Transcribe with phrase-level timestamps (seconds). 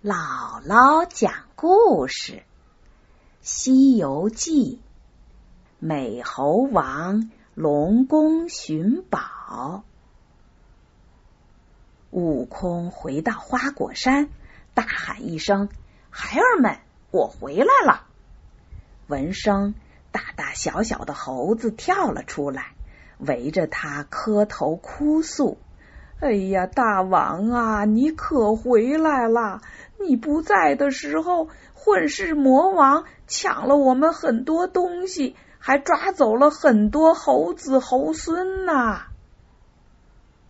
[0.00, 2.34] 姥姥讲故事，
[3.40, 4.76] 《西游记》。
[5.80, 9.82] 美猴王龙宫寻宝，
[12.10, 14.28] 悟空回到花果山，
[14.72, 15.68] 大喊一声
[16.10, 16.78] ：“孩儿们，
[17.10, 18.06] 我回来了！”
[19.08, 19.74] 闻声，
[20.12, 22.74] 大大小小的猴子跳了出来，
[23.18, 25.58] 围着他磕头哭诉。
[26.20, 29.62] 哎呀，大王啊，你可回来了！
[30.00, 39.06] 你不在的时候，混世魔王抢了我们很多东西，还抓走了很多猴子猴孙呐！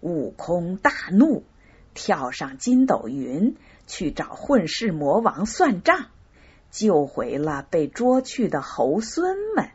[0.00, 1.44] 悟空大怒，
[1.92, 3.54] 跳上筋斗云
[3.86, 6.06] 去找混世魔王算账，
[6.70, 9.68] 救回了被捉去的猴孙们。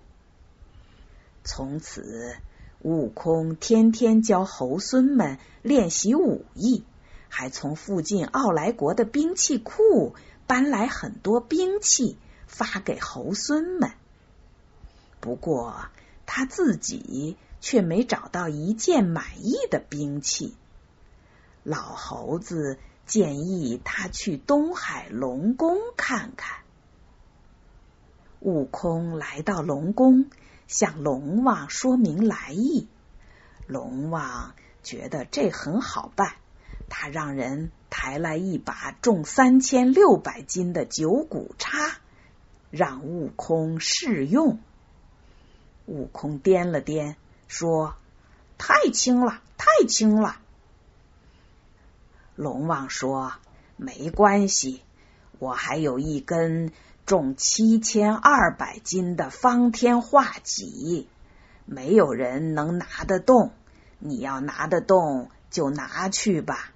[1.43, 2.35] 从此。
[2.83, 6.83] 悟空天天教猴孙们练习武艺，
[7.29, 10.15] 还从附近奥来国的兵器库
[10.47, 13.91] 搬来很多兵器发给猴孙们。
[15.21, 15.85] 不过
[16.25, 20.53] 他自己却没找到一件满意的兵器。
[21.63, 26.62] 老猴子建议他去东海龙宫看看。
[28.43, 30.29] 悟空来到龙宫。
[30.67, 32.87] 向龙王说明来意，
[33.67, 36.33] 龙王觉得这很好办，
[36.89, 41.97] 他让人抬来一把重三千六百斤的九股叉，
[42.71, 44.59] 让悟空试用。
[45.85, 47.15] 悟空掂了掂，
[47.47, 47.95] 说
[48.57, 50.37] ：“太轻了，太轻了。”
[52.35, 53.33] 龙王说
[53.77, 54.81] ：“没关系，
[55.39, 56.71] 我还有一根。”
[57.05, 61.09] 重七千二百斤的方天画戟，
[61.65, 63.51] 没有人能拿得动。
[63.99, 66.71] 你要拿得动，就拿去吧。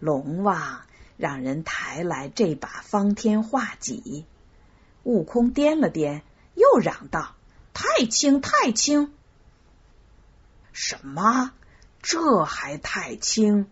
[0.00, 0.82] 龙王
[1.16, 4.26] 让人抬来这把方天画戟，
[5.04, 6.22] 悟空掂了掂，
[6.54, 7.36] 又嚷道
[7.72, 9.12] ：“太轻，太轻！”
[10.72, 11.52] 什么？
[12.00, 13.68] 这还太轻？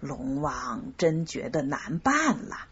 [0.00, 2.68] 龙王真觉得难办了。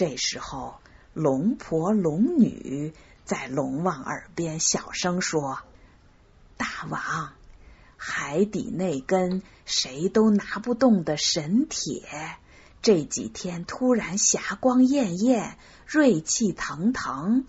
[0.00, 0.80] 这时候，
[1.12, 2.94] 龙婆龙女
[3.26, 5.58] 在龙王耳边小声说
[6.56, 7.34] ：“大王，
[7.98, 12.08] 海底那根谁都拿不动的神铁，
[12.80, 17.44] 这几天突然霞光艳艳、锐气腾腾，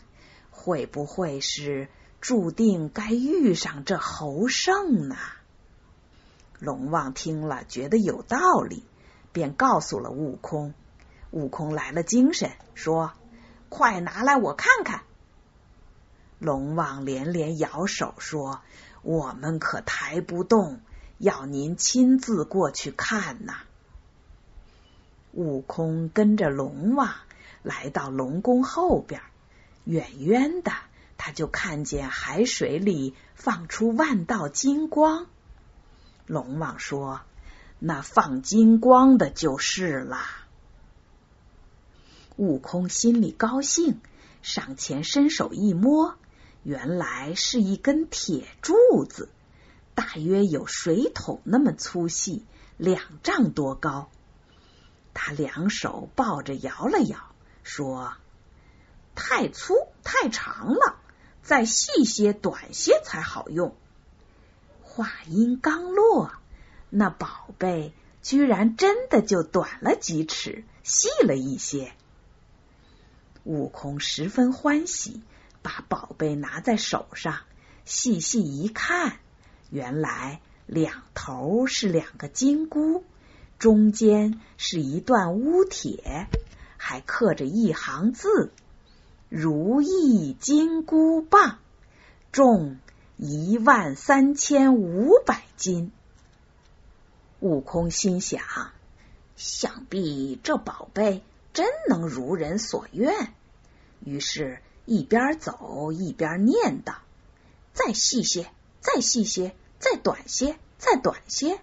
[0.50, 1.88] 会不会是
[2.20, 5.16] 注定该遇上这猴胜呢？”
[6.60, 8.84] 龙王听了，觉得有道理，
[9.32, 10.74] 便告诉了悟空。
[11.32, 13.14] 悟空来了精神，说
[13.70, 15.04] ：“快拿来我看看。”
[16.40, 18.62] 龙王连连摇手说
[19.02, 20.82] ：“我们可抬不动，
[21.18, 23.56] 要您亲自过去看呐。”
[25.32, 27.14] 悟空跟着龙王
[27.64, 29.22] 来到龙宫后边，
[29.86, 30.74] 远远的
[31.18, 35.28] 他就看见海水里放出万道金光。
[36.26, 37.22] 龙王说
[37.80, 40.20] ：“那放金光的就是了。”
[42.38, 44.00] 悟空心里高兴，
[44.42, 46.16] 上前伸手一摸，
[46.64, 48.74] 原来是一根铁柱
[49.06, 49.30] 子，
[49.96, 52.44] 大约有水桶那么粗细，
[52.78, 54.10] 两丈多高。
[55.14, 57.20] 他两手抱着摇了摇，
[57.64, 58.14] 说
[59.14, 60.96] ：“太粗太长了，
[61.44, 63.76] 再细些短些才好用。”
[64.82, 66.32] 话音刚落，
[66.90, 71.94] 那宝贝居然真的就短了几尺，细了一些。
[73.44, 75.22] 悟空十分欢喜，
[75.62, 77.40] 把宝贝拿在手上，
[77.86, 79.18] 细细一看，
[79.70, 83.04] 原来两头是两个金箍，
[83.58, 86.28] 中间是一段乌铁，
[86.78, 88.52] 还刻着一行字
[89.28, 91.58] ：“如意金箍棒，
[92.32, 92.78] 重
[93.18, 95.92] 一万三千五百斤。”
[97.42, 98.42] 悟空心想：
[99.36, 101.24] 想必这宝贝。
[101.54, 103.34] 真能如人所愿，
[104.00, 106.96] 于是，一边走一边念叨
[107.74, 108.50] ：“再细些，
[108.80, 111.60] 再细些，再短些，再短些。”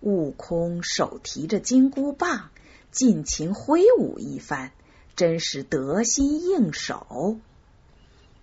[0.00, 2.50] 悟空手提着金箍棒，
[2.90, 4.72] 尽情挥舞一番，
[5.16, 7.38] 真是得心应手。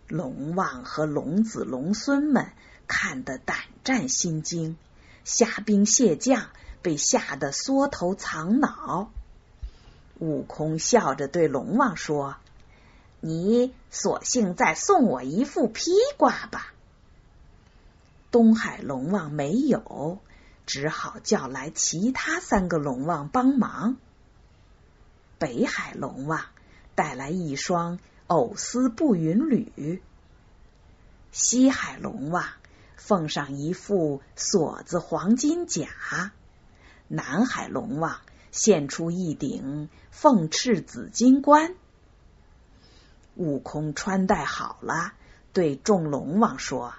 [0.07, 2.51] 龙王和龙子龙孙们
[2.87, 4.77] 看得胆战心惊，
[5.23, 6.49] 虾兵蟹将
[6.81, 9.11] 被吓得缩头藏脑。
[10.19, 12.37] 悟空笑着对龙王说
[13.19, 16.73] ：“你索性再送我一副披挂吧。”
[18.31, 20.19] 东海龙王没有，
[20.65, 23.97] 只好叫来其他三个龙王帮忙。
[25.37, 26.45] 北海龙王
[26.95, 30.01] 带来一双藕丝步云履，
[31.31, 32.45] 西海龙王
[32.95, 35.89] 奉上一副锁子黄金甲，
[37.07, 38.21] 南海龙王
[38.53, 41.75] 献出一顶凤翅紫金冠。
[43.35, 45.13] 悟空穿戴好了，
[45.53, 46.93] 对众龙王说：“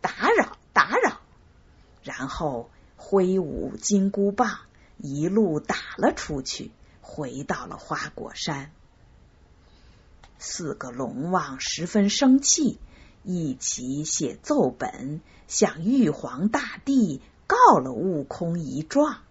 [0.00, 1.20] 打扰，打扰。”
[2.02, 4.60] 然后挥舞金箍棒，
[4.96, 6.70] 一路打了出去，
[7.02, 8.72] 回到了花果山。
[10.38, 12.78] 四个龙王十分生气，
[13.22, 19.23] 一起写奏本，向玉皇大帝告了悟空一状。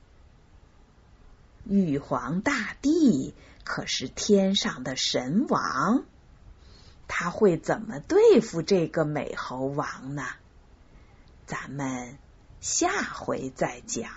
[1.65, 3.33] 玉皇大帝
[3.63, 6.06] 可是天上的神王。
[7.07, 10.24] 他会怎么对付这个美猴王呢？
[11.45, 12.18] 咱们
[12.60, 14.10] 下回再讲。